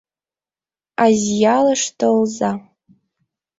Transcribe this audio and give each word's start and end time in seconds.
Азъялыш 1.03 1.83
толза! 1.99 2.51